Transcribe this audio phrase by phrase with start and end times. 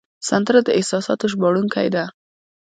[0.29, 2.03] سندره د احساساتو ژباړونکی ده